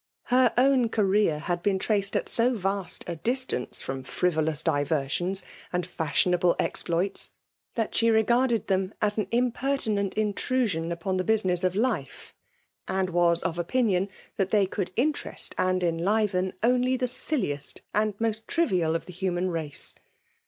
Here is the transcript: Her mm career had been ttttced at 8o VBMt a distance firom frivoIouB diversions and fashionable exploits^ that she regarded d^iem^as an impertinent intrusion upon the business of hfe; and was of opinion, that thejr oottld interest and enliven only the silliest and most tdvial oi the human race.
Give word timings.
Her 0.33 0.51
mm 0.57 0.91
career 0.91 1.37
had 1.37 1.61
been 1.61 1.77
ttttced 1.77 2.15
at 2.15 2.25
8o 2.25 2.57
VBMt 2.57 3.03
a 3.07 3.17
distance 3.17 3.83
firom 3.83 4.01
frivoIouB 4.03 4.63
diversions 4.63 5.43
and 5.71 5.85
fashionable 5.85 6.55
exploits^ 6.55 7.29
that 7.75 7.93
she 7.93 8.09
regarded 8.09 8.65
d^iem^as 8.67 9.19
an 9.19 9.27
impertinent 9.29 10.15
intrusion 10.15 10.91
upon 10.91 11.17
the 11.17 11.23
business 11.23 11.63
of 11.63 11.73
hfe; 11.73 12.31
and 12.87 13.11
was 13.11 13.43
of 13.43 13.59
opinion, 13.59 14.09
that 14.37 14.49
thejr 14.49 14.69
oottld 14.69 14.89
interest 14.95 15.53
and 15.59 15.83
enliven 15.83 16.53
only 16.63 16.97
the 16.97 17.07
silliest 17.07 17.83
and 17.93 18.15
most 18.19 18.47
tdvial 18.47 18.95
oi 18.95 18.97
the 18.97 19.13
human 19.13 19.51
race. 19.51 19.93